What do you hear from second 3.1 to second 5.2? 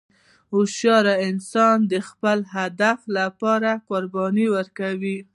لپاره قرباني ورکوي.